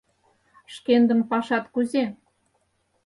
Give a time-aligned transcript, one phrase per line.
[0.73, 2.05] Шкендын пашат кузе?